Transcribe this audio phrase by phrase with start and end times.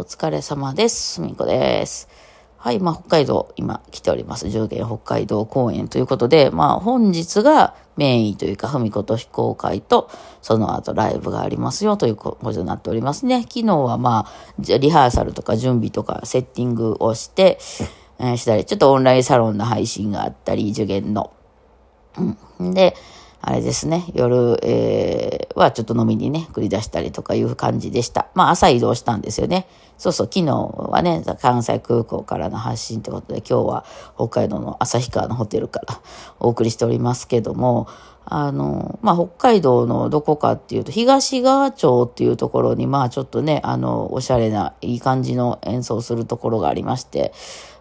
[0.00, 1.14] お疲れ様です。
[1.14, 2.08] すみこです。
[2.56, 4.48] はい、まあ、北海道、今来ております。
[4.48, 10.08] 上限北海道公演ということで、まあ、本日がメインというか、ふみこと非公開と、
[10.40, 13.42] その後ライブがありますよということになっておりますね。
[13.42, 17.58] 昨日はまあ、じゃリハーサルとか準備とかセッティングをして、
[18.20, 21.32] えーしたり、ちょっとオンラインサロンの配信があったり、受験の。
[22.58, 22.72] うん。
[22.72, 22.94] で、
[23.40, 28.28] あれですね、夜、えーはちょっと飲みにね、繰り出したりとかいう感じでした。
[28.34, 29.66] まあ朝移動したんですよね。
[29.98, 36.00] そうそう、昨日はね、関西空港からの発信ということで、今日は北海道の旭川のホテルから
[36.40, 37.88] お送りしておりますけども、
[38.30, 47.32] あの、まあ、北海道のどこかっていうと、東川町っていうところに、まあ、ちょっとね、あの、おしゃれな、いい感じの演奏するところがありまして、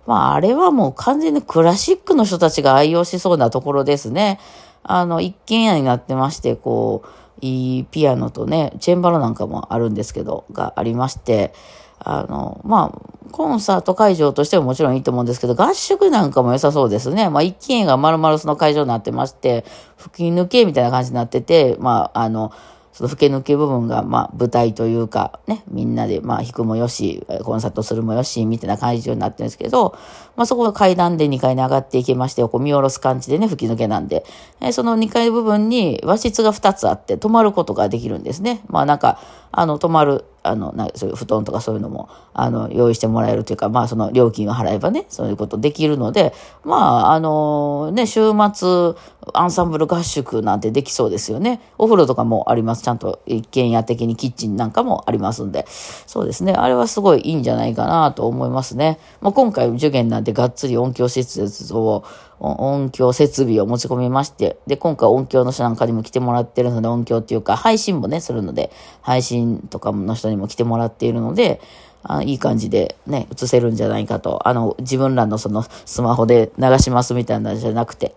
[0.05, 4.39] まあ、あれはもう完全にクラシックの人たちが愛用しそうなところですね。
[4.87, 7.07] あの、一軒家になってまして、こう、
[7.41, 11.53] いいピアノとね、チェンバロなんかもあるんですけど、がありまして、
[11.99, 17.29] あの、まあ、コンサート会場としてももちろんいいと思うんですけど、合宿なんかも良さそうですね。
[17.29, 19.65] まあ、一軒家が丸々その会場になってまして、
[19.97, 22.51] 吹き抜けみたいな感じになってて、まあ、あの、
[22.97, 29.95] その吹け抜け部分が、まあ、舞台というか、ね、みんなで、まあ、弾くもよし、コンサートするもよし、みたいな感じになってるんですけど、
[30.35, 34.25] まあ、そこが階段で2階に上がっていきまして、こう見下ろす感じでね、吹き抜けなんで、
[34.61, 38.61] えその2階部分に和室が2つあって、泊まることができるんですね。
[38.67, 39.19] まあ、なんか、
[39.51, 48.93] あの、泊まる、あの、なそういう布団とかそういうのも、あの、用意してもらえるというか、まあ、その料金を払えばね、そういうことできるので、まあ、あの、ね、週末、
[49.33, 51.61] アンサンブル合宿なんてできそうですよね。
[51.77, 52.83] お風呂とかもあります。
[52.83, 55.65] ちゃんと一軒家的にキッチンなんかもありますんで。
[55.67, 56.53] そうですね。
[56.53, 58.99] あれはすごいいいんじゃないかなと思いますね。
[59.21, 62.03] まあ、今回受験なんてがっつり音響施設を、
[62.39, 71.61] 音響設備を持ち込みまして、で、今回音響の人なんかにも来てもらってるので、音響っていうか、配信もね、するので、配信とかの人にも来てもらっているので、
[72.03, 74.47] あいい感じでね、映せるんじゃないかと。
[74.47, 78.15] あの、自分らのそのスマホで流しますみたいなのじゃなくて。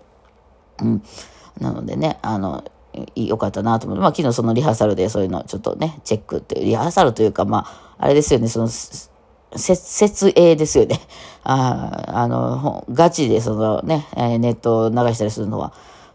[0.80, 1.02] うん。
[1.60, 2.64] なのでね、あの、
[3.16, 11.00] 良かったなと思って、まあ昨日そのリハーサルでそういうのちょっとね、チェックっていう、リハーサルというか、まあ、あれですよね、その、設営ですよね。
[11.42, 15.72] ああの、ガチでそのね、ネットを流したりするのは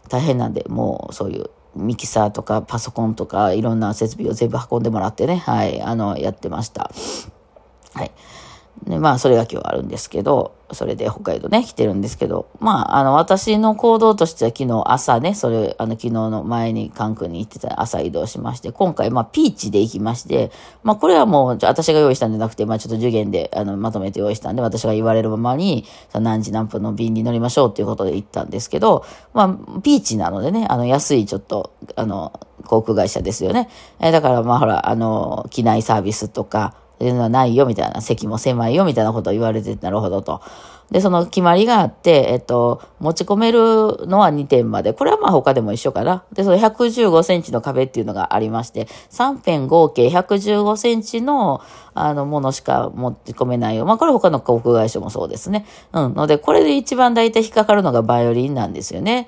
[0.08, 6.90] 大変なんで、もうそういうミキサーとかパソコンとかいろんな設備を全部運んでもらってね、はい、あの、やってました。
[7.94, 8.10] はい。
[8.84, 20.50] で、まあ、それが今日あるんですけど、それで北海道ね、来てるんですけど、まあ、あの、私の行動としては昨日朝ね、それ、あの、昨日の前に関空に行ってた朝移動しまして、今回、まあ、ピーチで行きまして、
[20.82, 29.04] まあ、これはもう、私が用意したんじゃなくて、まあ、ちょっと受験で、あの、まとめて用意したんで、私が言われるままに、何時何分の便に乗りましょうっていうことで行ったんですけど、
[29.34, 33.68] まあ、ピーチなのでね、あの、安いちょっと、あの、航空会社ですよね。
[34.00, 40.40] えーだから、まあ、ほら、あの、機内サービスとか、いうのはないよみたいな、席も狭いよみたいなことを言われて、なるほどと。
[40.90, 44.92] で、その決まりがあって、えっと、持ち込めるのは2点まで。
[44.92, 46.24] これはまあ他でも一緒かな。
[46.32, 51.60] で、その115センチの壁っていうのがありまして、3辺合計115センチの、
[51.94, 53.84] あの、ものしか持ち込めないよ。
[53.84, 55.66] まあこれ他の航空会社もそうですね。
[55.92, 56.14] うん。
[56.14, 59.26] ので、これで一番大体引っかかるのがバイオリンなんですよね。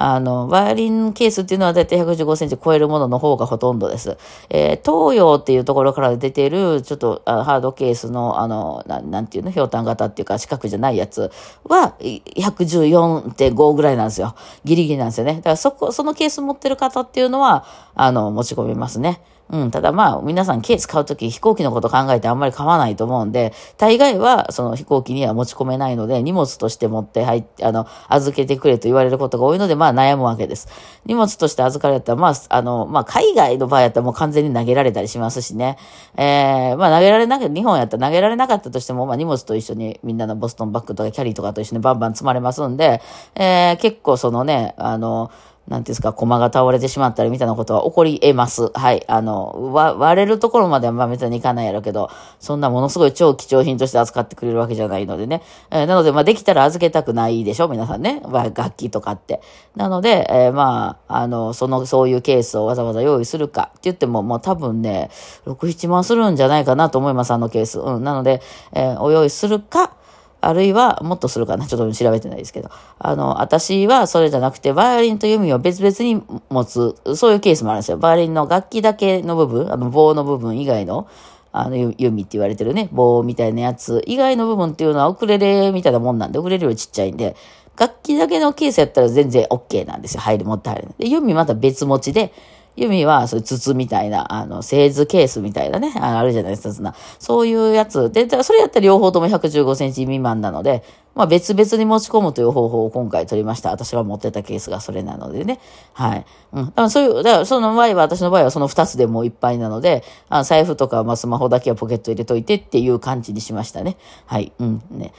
[0.00, 4.16] あの、バイオリンケースっていうのはだいたい115センチ超えるものの方がほとんどです。
[4.48, 11.30] えー東洋っていうところから出てる、ちょっとあハードケースの、あの、ななんていうの、ひょうたん型っていうか四角じゃないやつ
[11.64, 14.34] は、114.5ぐらいなんですよ。
[14.64, 15.34] ギリギリなんですよね。
[15.34, 19.20] だからそこ、そのケース持ってる方っていうのは、あの、持ち込みますね。
[19.50, 19.70] うん。
[19.70, 30.68] ただまあ、皆さんケース買うとき飛行機のこと考えてあんまり買わないと思うんで、大概はその飛行機には持ち込めないので、荷物として持って入って、あの、預けてくれと言われることが多いので、まあ悩むわけです。
[31.06, 35.78] 荷物として預かれたら、まあ、あの、まあ海外の場合やったらもう完全に投げられたりしますしね。
[36.16, 43.00] えー、まあ投げられなかった、日本やったら投げられなかったとしても、まあ荷物と一緒にみんなのボストンバッグとかキャリーとかと一緒にバンバン積まれますんで、
[43.34, 45.30] えー、結構そのね、あの、
[45.68, 48.70] なんていうんですか、駒が倒れてしまったりみたいなことは起こり得ます。
[48.72, 49.04] はい。
[49.06, 52.10] あの、割れるところまではまあ別にいかないやろうけど、
[52.40, 55.42] そんなものすごい超貴重品として扱ってくれるわけじゃないのでね。
[55.70, 58.22] えーなので、まあできたら預けたくないでしょ皆さんね。
[58.26, 59.42] まあ楽器とかって。
[59.76, 65.10] なので、えーまあ、あの、その、そういうケースをわざわざ用意するかって言っても、もう多分ね、
[65.46, 67.78] 6、7万するんじゃないかなと思います、あのケース。
[67.78, 68.04] うん。
[68.04, 68.40] なので、
[68.72, 69.97] えーお用意するか、
[70.40, 71.66] あるいは、もっとするかな。
[71.66, 72.70] ちょっと調べてないですけど。
[72.98, 77.98] あの、私はそれじゃなくて、バイオリンと弓を別々に持つ、そういうケースもあるんですよ。
[77.98, 81.08] バイオリンの楽器だけの部分、あの、棒の部分以外の、
[81.50, 87.34] あの、弓って言われてるね、棒みたいなやつ以外の部分っていうのはウクレレみたいなもんなんで、ウクレレよりちっちゃいんで、
[87.76, 90.20] 楽器だけのケースやったら全然 OK なんですよ。
[90.20, 90.88] 入る、持って入る。
[90.98, 92.32] で、弓また別持ちで、
[92.78, 98.10] ユミは、そういう筒みたいな、あの、製図ケースみたいなね、ああるじゃないですか、そういうやつ。
[98.12, 100.84] で、それやったら両方とも115センチ未満なので、
[101.14, 103.70] まあ別々に持ち込むという方法を今回取りました。
[103.70, 105.58] 私が持ってたケースがそれなのでね。
[105.92, 106.24] はい。
[106.52, 106.64] うん。
[106.66, 113.96] だからそういう、だからその場合は、私の場合はその2つでもういっぱいなので、あ財布とか、まあスマホだけはポケット入れといてっていう感じにしましたね。
[114.26, 114.52] はい。
[114.60, 114.82] うん。
[114.90, 115.12] ね。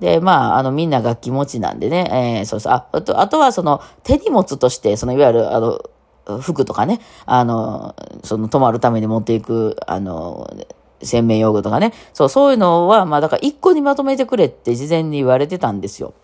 [0.00, 2.72] で、まあ、あの、みんな楽器持ちなんでね、えー、そうそう。
[2.72, 5.80] あ、あと、あとはその、手荷物として、その、いわゆる、あの、
[6.40, 10.48] 服とかね、あの、その、泊まるために持っていく、あの、
[11.02, 11.92] 洗面用具とかね。
[12.12, 16.14] そう、そういうのは、まあだから一個にまとめてくれって事前に言われてたんですよ。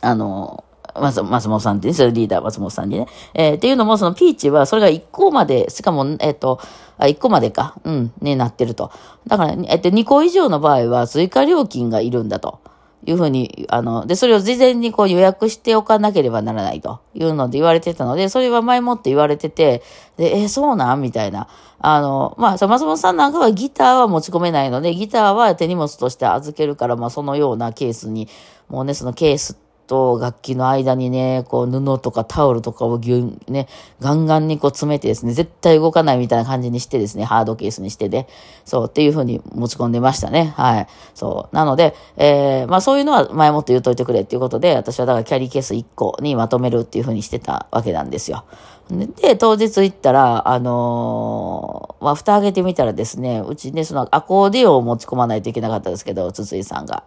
[0.00, 0.64] あの、
[1.00, 3.06] 松松本さんってね、それリーダー松本さんにね。
[3.34, 6.60] えー、っていうのも、そのピーチは、それが1個まで、しかも、えっ、ー、と、
[6.98, 8.90] あ、1個までか、うん、になってると。
[9.26, 12.60] だから、えっ、ー、と、2個以上の場合は追加料金がいるんだと。
[13.06, 19.82] いうふうに、あの、で、それを事前にこう予約しておかなければならないというので言われてたので、それは前もって言われてて、
[20.16, 21.00] で、えそうなん？
[21.00, 21.48] みたいな。
[21.80, 28.28] あの、まあ、松本さんなんかはギターは持ち込めないので、ギターは手荷物として預けるから、まあ、そのようなケースに、
[28.68, 33.66] もうね、そのケースってと楽器の間にね、こう布とかタオルとかをぎゅね、
[34.00, 38.28] ガンガンにこう詰めてですね、絶対動かないみたいな感じにしてですね、ハードケースにしてで、
[38.64, 40.52] そうっていう風に持ち込んでましたね。
[40.56, 40.86] はい。
[41.14, 41.56] そう。
[41.56, 48.44] なので、えー、まあそういうのは前もって言っといてくれっていうことで、私はだからキャリーケース1個にまとめるっていう風にしてたわけなんですよ。
[48.90, 57.04] で、当日行ったら、あのー、まあ、蓋開けてみたらですね、うちね、そのアコーディオを持ち込まないといけなかったですけど、筒井さんが。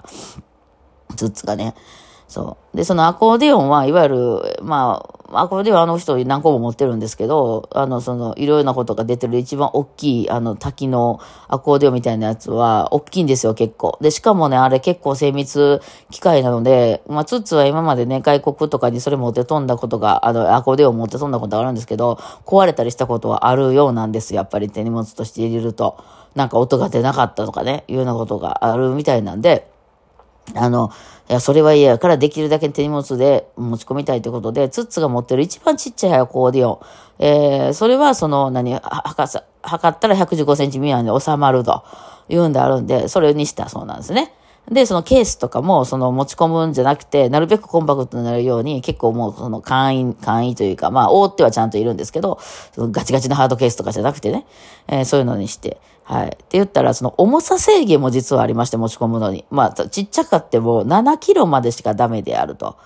[1.16, 1.74] つつがね。
[2.32, 2.78] そう。
[2.78, 11.20] で、そのアコーディオンは、いわゆる、まあ、アコーディオンあの人何個も持ってるんですけど、あの、その、いろいろなことが出てる一番大きい、あの、滝の
[11.50, 13.98] アコーディオンみたいなやつは、大きいんですよ、結構。
[14.00, 25.98] で、しかもね、あれ結構精密機械なので、まあ、ツッツは今までね、外国とかにそれ持って飛んだことが、あの、アコーディオン持って飛んだことがあるんですけど、壊れたりしたことはあるようなんです、やっぱり手荷物として入れると。
[26.34, 29.70] なんか音が出なかったとかね、いうようなことがあるみたいなんで、
[30.56, 30.92] あの、
[31.32, 36.80] いや、それは嫌やからできるだけ手荷物で持ち込みたいということで、ツッツが持ってる一番ちっちゃいアコーディオン。
[37.20, 41.86] えー、それはその、何、測ったら115センチ未満で収まると
[42.28, 44.34] いうんであるんで、それにしたそうなんですね。
[44.70, 52.40] で、そのケースとかも、その持ち込むんじゃなくて、なるべくコンパクトになるように、結構もうその簡易、簡易というか、まあ、覆ってはちゃんといるんですけど、
[52.74, 54.46] そのガチガチのハードケースとかじゃなくてね、
[54.88, 56.28] えー、そういうのにして、はい。
[56.28, 59.46] って言ったら、その重さ制限も実はありまして、持ち込むのに。
[59.50, 62.78] まあ、ちっちゃかっても7キロまでしかダメであると。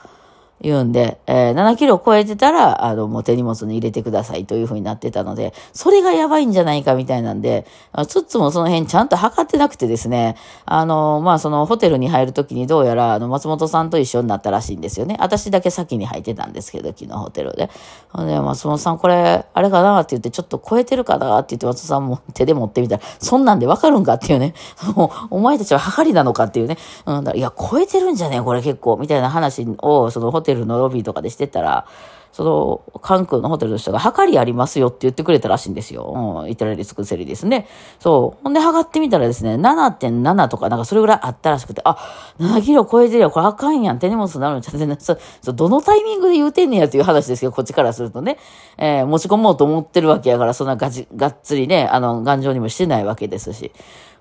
[0.62, 7.66] 言うんで、えー、7キロ超えてたら、あの、もう手荷物に入れてくださいというふうになってたので、それがやばいんじゃないかみたいなんで、
[8.08, 15.18] ツッツもその辺ちゃんと測ってなくてですね、あの、まあ、そのホテルに入るときにどうやら、あの、松本さんと一緒になったらしいんですよね。
[15.20, 17.70] 私だけ先に入ってたんですけど、昨日ホテルで。
[18.18, 24.54] で、松本さんこれ、あれかなって言って、ちょっと超えてるかなって言って、松本さんも手で持ってみたら、そんなんでわかるんかっていうね、
[25.30, 31.88] お前たちは測りなのかっていうね、うん、だいや、超えてるんじゃねこれ結構、みたいな話を、そのホテルテルのロビーとかでしてたら、
[32.36, 36.42] その、関空のホテルの人が、測りありますよって言ってくれたらしいんですよ。
[36.44, 37.66] うん、イタリアで尽くせりですね。
[37.98, 38.44] そう。
[38.44, 41.96] ほんで測ってみたらですね、7.7とか、なんかそれぐらいあったらしくて、あ、
[42.38, 48.38] 7キロ超えてるよ、これあかんやん、手荷物になるんちゃってね、そ、そどのタイミングで言うてんねやっていう話ですけど、こっちからするとね、
[48.78, 53.72] えー、持ち込もうと思ってるわけやから、そんなガチ、がっつりね、あの、頑丈にもしてないわけですし。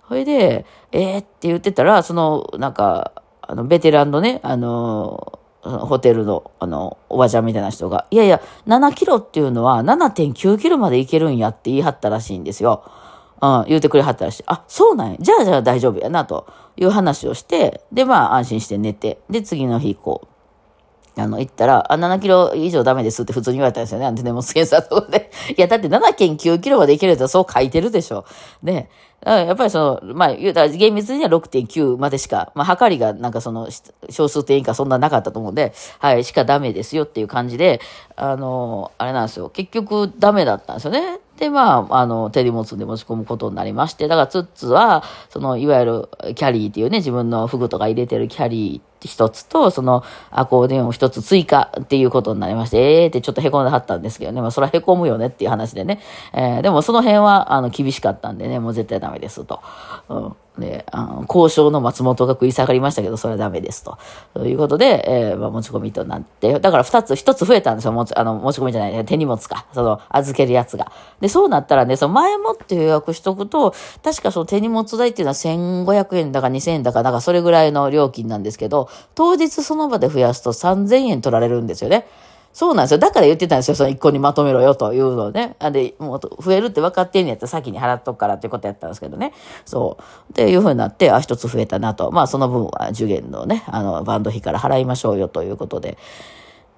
[0.07, 3.11] それで、えー、って言ってたら、その、なんか、
[3.43, 12.85] あの、ベテランのね、あのホテルの、あの、おばちゃんみたいな人が、いやいや、7キロっていうのは7.9キロまで行けるんやって言い張ったらしいんですよ。
[13.41, 14.45] うん、言うてくれはったらしい。
[14.47, 15.17] あ、そうなんや。
[15.19, 20.34] じゃあじゃあ大丈夫やな、という話をして、で、まあ安心して寝て、で、次の日、こう、
[21.17, 24.07] あの、行ったら、あ、7キロ以上ダメですって普通に言われたんですよね。
[24.07, 25.31] アンテナモス検査とかで。
[25.57, 28.25] いや、だって7.9キロまで行けるとそう書いてるでしょ。
[28.63, 28.89] ね。
[29.25, 33.69] やっぱりその、まあ、言うたら厳密には6.9までしか、まあ、測りがなんかその、
[34.11, 37.81] 小数点以下そんななかったと思うんで、はい、しかダメですよっていう感じで、
[38.17, 39.49] あの、あれなんですよ。
[39.49, 41.21] 結局ダメだったんですよね。
[41.39, 56.01] で、まあ、あの、手荷物で持ち込むことになりまして、だからツッツは、その、いわゆるキャリーっていうね、自分のフグとか入れてるキャリー一つと、そのアコーディオンを一つ追加っていうことになりまして、ええー、ってちょっと凹んではったんですけどね、まあそれは凹むよねっていう話でね、
[56.33, 59.61] えー、でもその辺は、あの、厳しかったんでね、もう絶対ダメですと。
[60.09, 63.99] うんで、あの、交渉の松本が食い下がりましたけど、それはダメですと。
[64.35, 67.93] ということで、えー、まあ、持ち込みとなって、だから二つ、一つ増えたんですよ。
[67.93, 69.67] 持ち、あの、持ち込みじゃない、手荷物か。
[69.73, 70.93] その、預けるやつが。
[71.21, 82.07] で、そうなったらね、その前もって予約しとくと、確かその手荷物代っていうのは1500円だか2000円だか、なんかそれぐらいの料金なんですけど、当日その場で増やすと3000円取られるんですよね。
[82.55, 82.99] そうなんですよ。
[82.99, 83.75] だから言ってたんですよ。
[83.75, 85.57] その一個にまとめろよというのをね。
[85.59, 89.33] あで、もう増えるって分かってんねやったら先に払っとくからっていうことやったんですけどね。
[89.65, 90.33] そう。
[90.33, 92.13] っていうふうになって、あ、一つ増えたなと。
[92.13, 95.99] まあその分は受験のね、あの、バンド費から払いましょうよということで。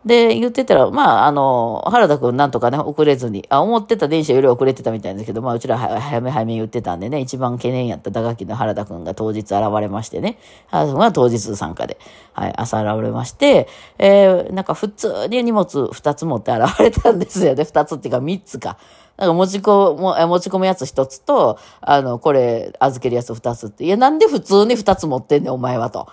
[0.07, 11.99] で、言ってたら、まあ、あの、原田くんなんとかね、遅れずに、あ、思ってた電車より遅れてたみたいですけど、まあ、うちら早め早め言ってたんでね、一番懸念やった打楽器の原田くんが当日現れましてね、原田くんが当日参加で、
[12.35, 13.67] はい、朝現れまして、
[13.99, 17.65] えー、なんか普通に荷物二つ持って現れたんですよね。
[17.65, 18.79] 二つっていうか三つか。
[19.17, 23.85] なんか持ち込む、持ち込むやつ一つと、あの、これ預けるやつ二つって。
[23.85, 26.07] いや、なんで普通に二つ持ってんねん、お前はと。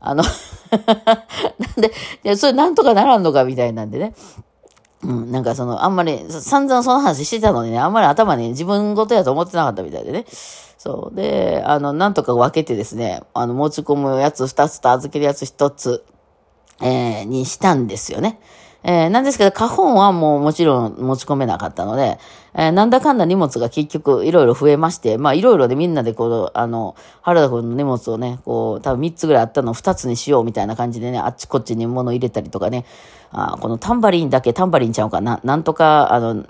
[0.00, 0.24] あの
[0.72, 1.88] なんで、
[2.24, 4.14] いや、それなんとかならんのかみたいなんでね。
[5.02, 10.26] うん、なんかその、あんまり、散々その話してたのにね、あんまり頭に自分ごとやと思ってなかったみたいでね。
[10.76, 11.16] そう。
[11.16, 16.04] で、あの、なんとか分けてですね、あの、持ち込むやつ二つと預けるやつ一つ、
[16.82, 18.40] えー、にしたんですよね。
[18.82, 22.18] えー、なんですけど、花本はもうもちろん持ち込めなかったので、
[22.54, 32.86] えー、なんだかんだ荷物が結局いろいろ増えまして、まあいろいろでみんなでこう、あの、原田君の荷物をね、こう、多分3つぐらいあったのを2つにしようみたいな感じでね、あっちこっちに物入れたりとかね、
[33.32, 36.44] あこのタンバリンだけ、タンバリンちゃうかな、なんとか、あの、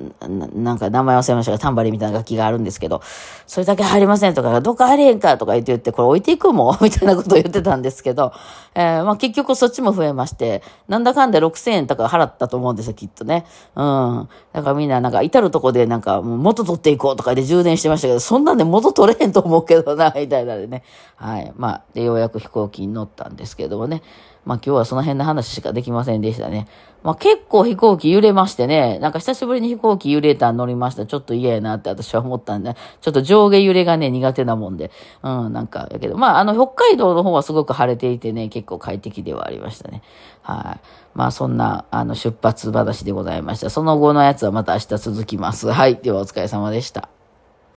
[0.55, 3.03] なんか名前忘れましたが、タンバリンみたいな楽器があるんですけど、
[3.47, 8.33] それだけ入りませんとか、どっか入れへんかとか言って言って、これ置いていくもん みたいなことを言ってたんですけど、
[8.75, 13.45] えー、まあ結局そっちも増えまして、なんだかんだ6000円とか払ったと思うんですよ、きっとね。
[13.77, 14.29] うん。
[14.55, 20.83] だからみんななんか至るとこでなんか、もう元取っていこうとかで充電してましたけど、そんなんで元取れへんと思うけどな、みたいなでね。
[21.17, 21.53] はい。
[21.57, 24.03] まあ、で、ようやく飛行機に乗ったんですけどもね。
[24.45, 26.67] まあ今日はその辺の話しかできませんでしたね。
[27.03, 31.07] まあ結構飛行機揺れましてね、なんか久しぶりに飛行機揺れた乗りました。
[31.07, 34.91] ちょっと嫌やなって私は思ったんで、ちょっと上下揺れがね、苦手なもんで。
[35.23, 40.03] うん、なんか、やけど、まああの北海道の方はすごく晴れていてね、結構快適ではありましたね。
[40.43, 40.87] はい。
[41.15, 43.71] まあそんな、あの出発話でございました。
[43.71, 45.71] その後のやつはまた明日続きます。
[45.71, 45.97] はい。
[45.97, 47.20] ではお疲れ様でした。